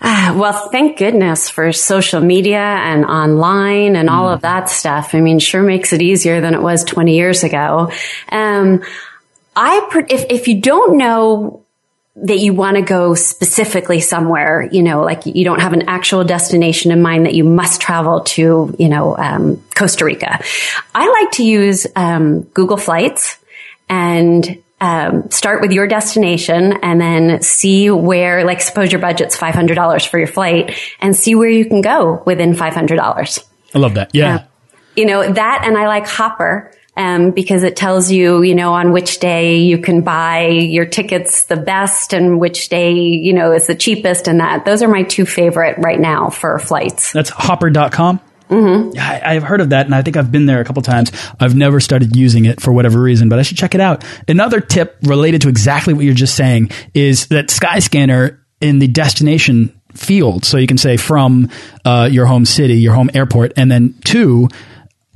[0.04, 4.34] Ah, well, thank goodness for social media and online and all mm.
[4.34, 5.14] of that stuff.
[5.14, 7.92] I mean, sure makes it easier than it was 20 years ago.
[8.28, 8.82] Um,
[9.54, 11.62] I, if, if you don't know
[12.16, 16.24] that you want to go specifically somewhere, you know, like you don't have an actual
[16.24, 20.40] destination in mind that you must travel to, you know, um, Costa Rica.
[20.94, 23.38] I like to use um, Google Flights
[23.88, 30.08] and um, start with your destination and then see where, like, suppose your budget's $500
[30.08, 33.44] for your flight and see where you can go within $500.
[33.74, 34.10] I love that.
[34.12, 34.34] Yeah.
[34.34, 34.44] Uh,
[34.96, 36.72] you know, that and I like Hopper.
[36.94, 41.44] Um, because it tells you, you know, on which day you can buy your tickets
[41.44, 44.66] the best and which day, you know, is the cheapest and that.
[44.66, 47.10] Those are my two favorite right now for flights.
[47.12, 48.20] That's hopper.com.
[48.52, 48.98] Mm-hmm.
[48.98, 51.10] I, have heard of that, and I think I've been there a couple times.
[51.40, 54.04] I've never started using it for whatever reason, but I should check it out.
[54.28, 59.80] Another tip related to exactly what you're just saying is that Skyscanner in the destination
[59.94, 61.48] field, so you can say from
[61.86, 64.48] uh, your home city, your home airport, and then two,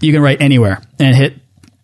[0.01, 1.35] you can write anywhere and hit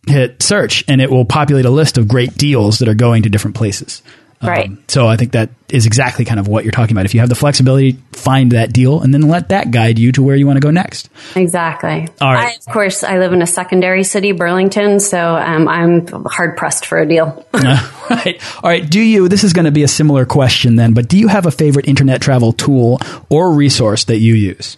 [0.06, 3.28] hit search, and it will populate a list of great deals that are going to
[3.28, 4.02] different places.
[4.42, 4.68] Right.
[4.68, 7.06] Um, so I think that is exactly kind of what you're talking about.
[7.06, 10.22] If you have the flexibility, find that deal and then let that guide you to
[10.22, 11.08] where you want to go next.
[11.34, 12.08] Exactly.
[12.20, 12.52] All right.
[12.52, 16.86] I, of course, I live in a secondary city, Burlington, so um, I'm hard pressed
[16.86, 17.46] for a deal.
[17.54, 18.40] right.
[18.62, 18.88] All right.
[18.88, 21.46] Do you, this is going to be a similar question then, but do you have
[21.46, 24.76] a favorite internet travel tool or resource that you use?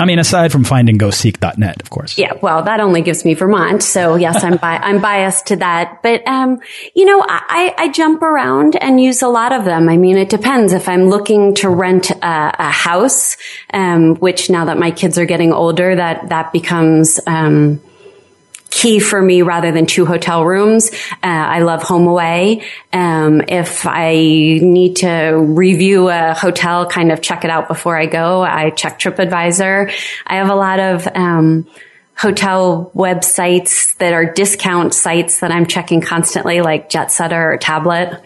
[0.00, 2.16] I mean, aside from findandgoseek.net, of course.
[2.16, 3.82] Yeah, well, that only gives me Vermont.
[3.82, 6.02] So yes, I'm bi- I'm biased to that.
[6.02, 6.60] But um,
[6.94, 9.90] you know, I, I jump around and use a lot of them.
[9.90, 10.72] I mean, it depends.
[10.72, 13.36] If I'm looking to rent a, a house,
[13.74, 17.82] um, which now that my kids are getting older, that that becomes um,
[18.70, 20.90] key for me rather than two hotel rooms.
[21.12, 22.64] Uh, I love HomeAway.
[22.92, 28.06] Um, if I need to review a hotel, kind of check it out before I
[28.06, 29.92] go, I check TripAdvisor.
[30.26, 31.66] I have a lot of, um,
[32.16, 38.20] hotel websites that are discount sites that I'm checking constantly, like JetSetter or Tablet.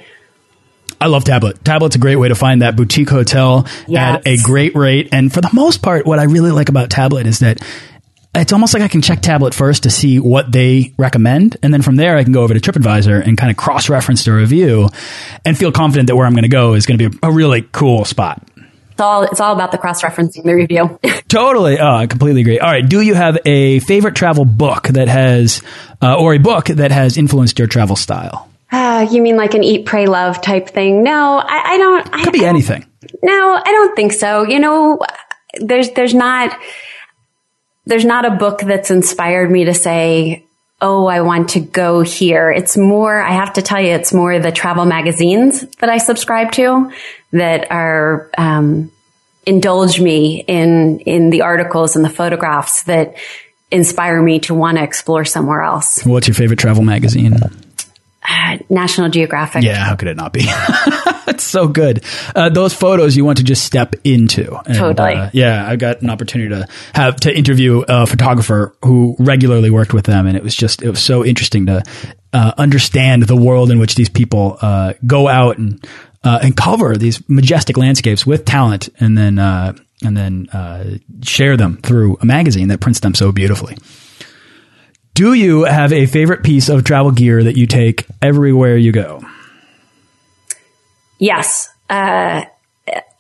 [1.01, 1.65] I love Tablet.
[1.65, 4.17] Tablet's a great way to find that boutique hotel Yes.
[4.17, 5.11] at a great rate.
[5.13, 7.61] And for the most part, what I really like about Tablet is that
[8.35, 11.57] it's almost like I can check Tablet first to see what they recommend.
[11.63, 14.25] And then from there, I can go over to TripAdvisor and kind of cross reference
[14.25, 14.89] the review
[15.45, 17.63] and feel confident that where I'm going to go is going to be a really
[17.73, 18.47] cool spot.
[18.57, 21.01] It's all, it's all about the cross-referencing the review.
[21.29, 21.81] Totally.
[21.81, 22.61] Oh, I completely agree.
[22.61, 22.89] All right.
[22.89, 25.63] Do you have a favorite travel book that has,
[26.01, 28.49] uh, or a book that has influenced your travel style?
[28.75, 31.03] uh, you mean like an eat, pray, love type thing?
[31.03, 32.15] No, I, I don't.
[32.15, 32.85] I, Could be anything.
[33.23, 34.43] No, I don't think so.
[34.43, 34.99] You know,
[35.61, 36.59] there's there's not
[37.87, 40.45] there's not a book that's inspired me to say,
[40.81, 44.39] "Oh, I want to go here." It's more I have to tell you it's more
[44.39, 46.91] the travel magazines that I subscribe to
[47.33, 48.91] that are um,
[49.47, 53.17] indulge me in in the articles and the photographs that
[53.71, 56.05] inspire me to want to explore somewhere else.
[56.05, 57.37] What's your favorite travel magazine?
[58.71, 59.65] National Geographic.
[59.65, 60.43] Yeah, how could it not be?
[61.27, 62.05] it's so good.
[62.35, 64.55] Uh, those photos you want to just step into.
[64.67, 65.15] And, Totally.
[65.15, 69.93] uh, yeah, I got an opportunity to have to interview a photographer who regularly worked
[69.93, 71.83] with them, and it was just it was so interesting to
[72.33, 75.87] uh, understand the world in which these people uh, go out and
[76.23, 81.57] uh, and cover these majestic landscapes with talent, and then uh, and then uh, share
[81.57, 83.77] them through a magazine that prints them so beautifully.
[85.15, 89.23] Do you have a favorite piece of travel gear that you take everywhere you go?
[91.21, 91.69] Yes.
[91.89, 92.45] Uh,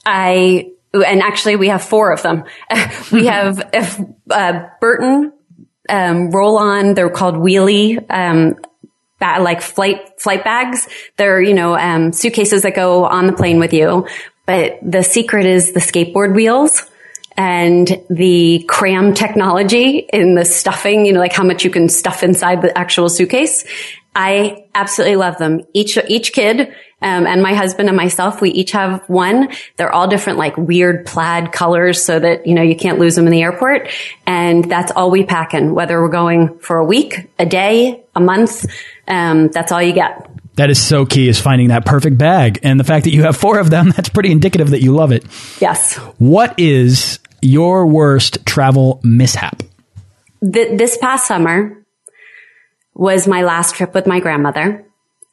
[0.04, 2.44] I, and actually we have four of them.
[3.12, 3.72] we have,
[4.28, 5.32] uh, Burton,
[5.88, 6.94] um, roll on.
[6.94, 8.56] They're called wheelie, um,
[9.20, 10.88] like flight, flight bags.
[11.16, 14.08] They're, you know, um, suitcases that go on the plane with you.
[14.46, 16.90] But the secret is the skateboard wheels
[17.36, 22.22] and the cram technology in the stuffing, you know, like how much you can stuff
[22.22, 23.64] inside the actual suitcase.
[24.14, 25.62] I absolutely love them.
[25.72, 26.72] Each, each kid,
[27.04, 29.50] um, and my husband and myself, we each have one.
[29.76, 33.26] They're all different, like weird plaid colors so that, you know, you can't lose them
[33.26, 33.90] in the airport.
[34.26, 38.20] And that's all we pack in, whether we're going for a week, a day, a
[38.20, 38.64] month.
[39.06, 40.30] Um, that's all you get.
[40.54, 42.60] That is so key is finding that perfect bag.
[42.62, 45.12] And the fact that you have four of them, that's pretty indicative that you love
[45.12, 45.26] it.
[45.60, 45.96] Yes.
[46.18, 49.62] What is your worst travel mishap?
[50.40, 51.84] Th- this past summer
[52.94, 54.84] was my last trip with my grandmother.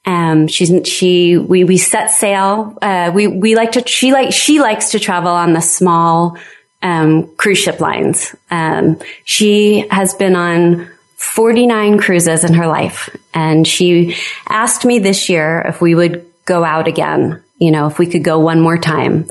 [0.06, 2.78] Um, she's, she, we, we set sail.
[2.82, 6.38] Uh, we, we like to, she like, she likes to travel on the small,
[6.82, 8.36] um, cruise ship lines.
[8.50, 13.16] Um, she has been on 49 cruises in her life.
[13.34, 14.16] And she
[14.50, 18.24] asked me this year if we would go out again, you know, if we could
[18.24, 19.28] go one more time.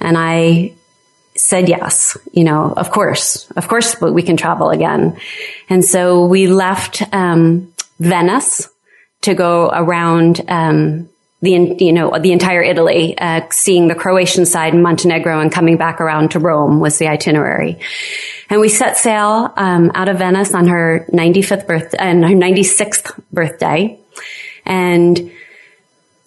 [0.00, 0.74] And I
[1.38, 5.18] said yes, you know, of course, of course, but we can travel again.
[5.68, 8.68] And so we left, um, Venice
[9.22, 11.08] to go around, um,
[11.40, 15.76] the, you know, the entire Italy, uh, seeing the Croatian side, in Montenegro and coming
[15.76, 17.78] back around to Rome was the itinerary.
[18.50, 23.20] And we set sail, um, out of Venice on her 95th birthday, and her 96th
[23.32, 23.98] birthday.
[24.66, 25.30] And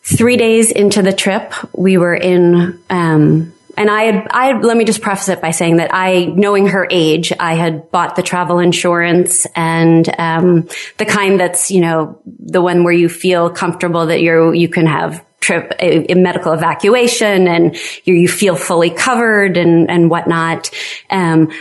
[0.04, 4.86] three days into the trip, we were in, um, and I had, I let me
[4.86, 8.60] just preface it by saying that I, knowing her age, I had bought the travel
[8.60, 14.22] insurance and, um, the kind that's, you know, the one where you feel comfortable that
[14.22, 19.58] you're, you can have trip, a, a medical evacuation and you, you feel fully covered
[19.58, 20.70] and, and whatnot.
[21.10, 21.52] Um,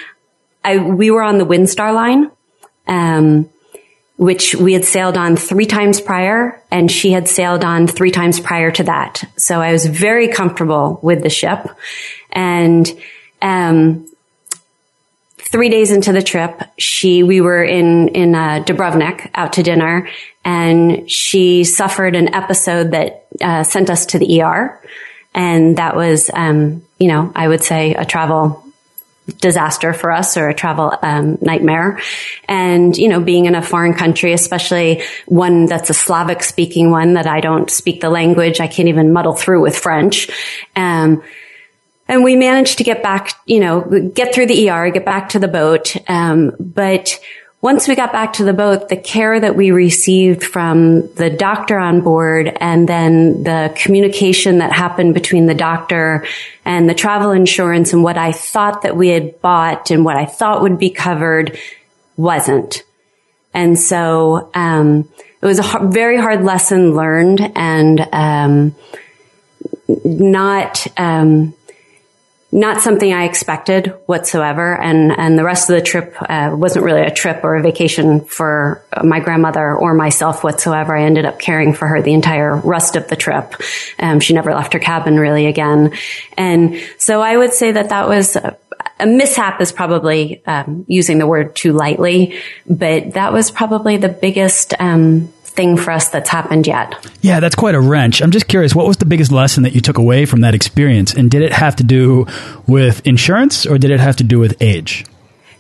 [0.64, 2.31] I, we were on the Windstar line.
[2.87, 3.49] Um,
[4.20, 8.38] which we had sailed on three times prior and she had sailed on three times
[8.38, 9.24] prior to that.
[9.38, 11.66] So I was very comfortable with the ship
[12.30, 12.87] and,
[13.40, 14.06] um,
[15.38, 20.11] three days into the trip, she, we were in, in, uh, Dubrovnik out to dinner
[20.45, 24.78] and she suffered an episode that, uh, sent us to the ER.
[25.34, 28.70] And that was, um, you know, I would say a travel
[29.39, 32.01] disaster for us or a travel um, nightmare.
[32.49, 37.14] And, you know, being in a foreign country, especially one that's a Slavic speaking one
[37.14, 40.31] that I don't speak the language, I can't even muddle through with French.
[40.76, 41.22] Um,
[42.09, 45.39] and we managed to get back, you know, get through the ER, get back to
[45.39, 45.95] the boat.
[46.09, 47.20] Um, but
[47.62, 51.78] once we got back to the boat, the care that we received from the doctor
[51.78, 56.26] on board and then the communication that happened between the doctor
[56.64, 60.24] and the travel insurance and what I thought that we had bought and what I
[60.24, 61.58] thought would be covered
[62.16, 62.82] wasn't.
[63.52, 65.08] And so, um,
[65.42, 68.74] it was a very hard lesson learned and, um,
[70.04, 71.54] not, um,
[72.53, 74.74] not something I expected whatsoever.
[74.76, 78.22] And, and the rest of the trip, uh, wasn't really a trip or a vacation
[78.22, 80.96] for my grandmother or myself whatsoever.
[80.96, 83.55] I ended up caring for her the entire rest of the trip.
[83.98, 85.92] Um, she never left her cabin really again.
[86.36, 88.57] And so I would say that that was a,
[88.98, 94.09] a mishap is probably, um, using the word too lightly, but that was probably the
[94.09, 96.94] biggest, um, thing for us that's happened yet.
[97.20, 98.22] Yeah, that's quite a wrench.
[98.22, 101.14] I'm just curious, what was the biggest lesson that you took away from that experience?
[101.14, 102.26] And did it have to do
[102.66, 105.05] with insurance or did it have to do with age?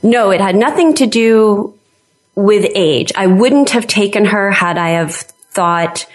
[0.02, 1.74] No, it had nothing to do
[2.34, 3.12] with age.
[3.16, 6.06] I wouldn't have taken her had I have thought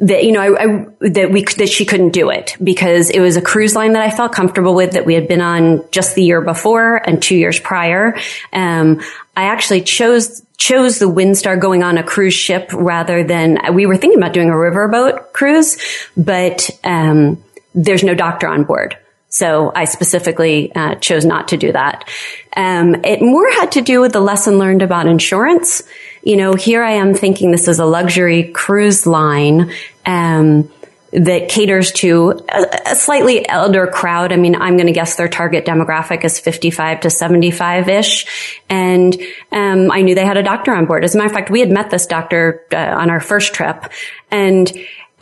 [0.00, 3.36] that you know I, I, that we that she couldn't do it because it was
[3.36, 6.24] a cruise line that I felt comfortable with that we had been on just the
[6.24, 8.16] year before and two years prior.
[8.52, 9.02] Um,
[9.36, 13.96] I actually chose chose the Windstar going on a cruise ship rather than we were
[13.96, 15.76] thinking about doing a riverboat cruise,
[16.16, 17.42] but um,
[17.74, 18.96] there's no doctor on board.
[19.28, 22.08] So I specifically uh, chose not to do that.
[22.56, 25.82] Um, it more had to do with the lesson learned about insurance.
[26.22, 29.72] You know, here I am thinking this is a luxury cruise line.
[30.06, 30.70] Um,
[31.14, 34.32] that caters to a, slightly elder crowd.
[34.32, 38.60] I mean, I'm going to guess their target demographic is 55 to 75 ish.
[38.68, 39.16] And,
[39.52, 41.04] um, I knew they had a doctor on board.
[41.04, 43.84] As a matter of fact, we had met this doctor uh, on our first trip
[44.30, 44.70] and,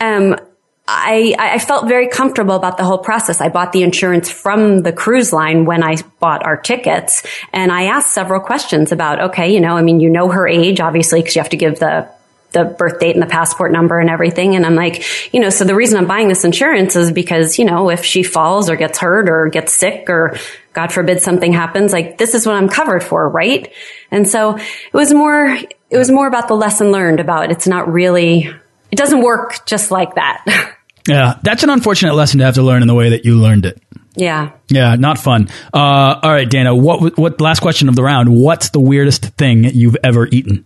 [0.01, 0.35] um,
[0.85, 3.39] I, I felt very comfortable about the whole process.
[3.39, 7.23] I bought the insurance from the cruise line when I bought our tickets
[7.53, 10.81] and I asked several questions about, okay, you know, I mean, you know her age,
[10.81, 12.09] obviously, because you have to give the
[12.53, 14.55] the birth date and the passport number and everything.
[14.55, 17.65] And I'm like, you know, so the reason I'm buying this insurance is because, you
[17.65, 20.37] know, if she falls or gets hurt or gets sick or
[20.73, 23.71] God forbid something happens, like this is what I'm covered for, right?
[24.11, 25.45] And so it was more,
[25.89, 28.49] it was more about the lesson learned about it's not really,
[28.91, 30.45] it doesn't work just like that.
[31.07, 33.65] Yeah, that's an unfortunate lesson to have to learn in the way that you learned
[33.65, 33.81] it.
[34.15, 34.51] Yeah.
[34.69, 35.49] Yeah, not fun.
[35.73, 39.63] Uh, all right, Dana, what what last question of the round, what's the weirdest thing
[39.65, 40.65] you've ever eaten?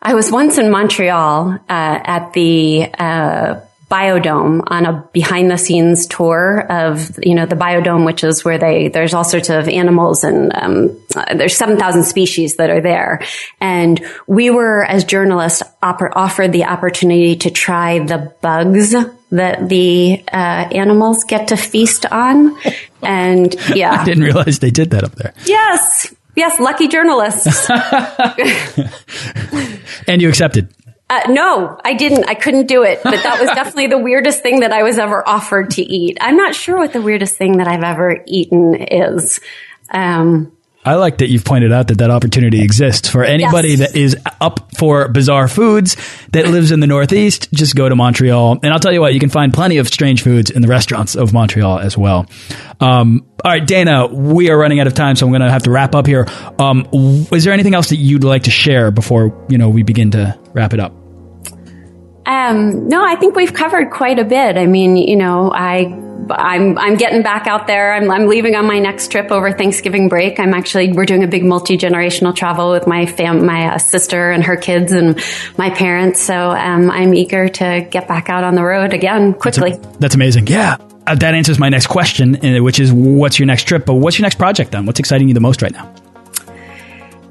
[0.00, 6.06] I was once in Montreal uh, at the uh, Biodome on a behind the scenes
[6.06, 10.24] tour of you know the Biodome, which is where they there's all sorts of animals
[10.24, 13.22] and um, uh, there's seven thousand species that are there,
[13.62, 18.94] and we were as journalists offered the opportunity to try the bugs
[19.30, 22.58] that the uh, animals get to feast on,
[23.02, 25.32] and yeah, I didn't realize they did that up there.
[25.46, 27.68] Yes, Yes, lucky journalists.
[30.06, 30.72] and you accepted.
[31.10, 32.28] Uh, no, I didn't.
[32.28, 33.00] I couldn't do it.
[33.02, 36.18] But that was definitely the weirdest thing that I was ever offered to eat.
[36.20, 39.40] I'm not sure what the weirdest thing that I've ever eaten is.
[39.90, 40.52] Um,
[40.84, 43.78] I like that you've pointed out that that opportunity exists for anybody yes.
[43.80, 45.96] that is up for bizarre foods
[46.32, 47.52] that lives in the Northeast.
[47.52, 50.22] Just go to Montreal, and I'll tell you what, you can find plenty of strange
[50.22, 52.26] foods in the restaurants of Montreal as well.
[52.80, 55.64] Um, all right, Dana, we are running out of time, so I'm going to have
[55.64, 56.26] to wrap up here.
[56.58, 56.86] Um,
[57.32, 60.38] is there anything else that you'd like to share before you know we begin to
[60.54, 60.92] wrap it up?
[62.24, 64.56] Um, no, I think we've covered quite a bit.
[64.56, 67.92] I mean, you know, I I'm I'm getting back out there.
[67.92, 70.38] I'm I'm leaving on my next trip over Thanksgiving break.
[70.40, 74.30] I'm actually we're doing a big multi generational travel with my fam my uh, sister
[74.30, 75.22] and her kids and
[75.56, 76.20] my parents.
[76.20, 79.72] So um, I'm eager to get back out on the road again quickly.
[79.72, 80.46] That's, a, that's amazing.
[80.46, 80.76] Yeah.
[81.06, 83.86] Uh, that answers my next question, uh, which is what's your next trip?
[83.86, 84.84] But what's your next project then?
[84.84, 85.94] What's exciting you the most right now?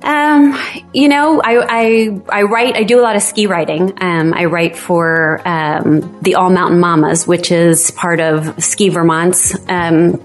[0.01, 0.59] Um,
[0.93, 3.93] you know, I, I, I write, I do a lot of ski writing.
[4.01, 9.57] Um, I write for, um, the All Mountain Mamas, which is part of Ski Vermont's,
[9.67, 10.21] um,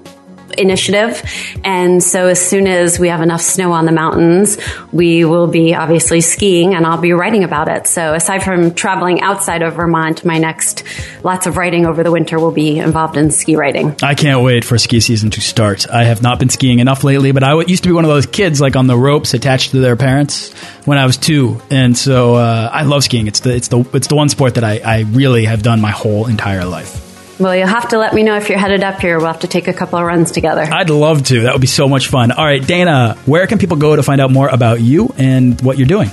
[0.58, 1.22] initiative.
[1.64, 4.58] And so as soon as we have enough snow on the mountains,
[4.92, 7.86] we will be obviously skiing and I'll be writing about it.
[7.86, 10.84] So aside from traveling outside of Vermont, my next
[11.22, 13.94] lots of writing over the winter will be involved in ski writing.
[14.02, 15.88] I can't wait for ski season to start.
[15.88, 18.26] I have not been skiing enough lately, but I used to be one of those
[18.26, 20.52] kids like on the ropes attached to their parents
[20.84, 21.60] when I was two.
[21.70, 23.26] And so uh, I love skiing.
[23.26, 25.90] It's the, it's the, it's the one sport that I, I really have done my
[25.90, 27.11] whole entire life.
[27.42, 29.18] Well, you'll have to let me know if you're headed up here.
[29.18, 30.62] We'll have to take a couple of runs together.
[30.62, 31.40] I'd love to.
[31.42, 32.30] That would be so much fun.
[32.30, 35.76] All right, Dana, where can people go to find out more about you and what
[35.76, 36.08] you're doing?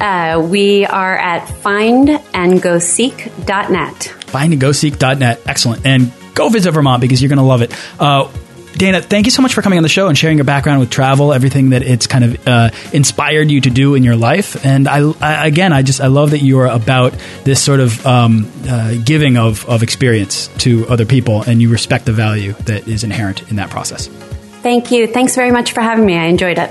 [0.00, 3.94] Uh, we are at findandgoseek.net.
[4.26, 5.40] Findandgoseek.net.
[5.46, 5.86] Excellent.
[5.86, 7.72] And go visit Vermont because you're going to love it.
[8.00, 8.28] Uh,
[8.74, 10.90] Dana, thank you so much for coming on the show and sharing your background with
[10.90, 14.64] travel, everything that it's kind of uh, inspired you to do in your life.
[14.64, 17.14] And I, I, again, I just I love that you are about
[17.44, 22.06] this sort of um, uh, giving of, of experience to other people, and you respect
[22.06, 24.06] the value that is inherent in that process.
[24.62, 25.06] Thank you.
[25.06, 26.16] Thanks very much for having me.
[26.16, 26.70] I enjoyed it.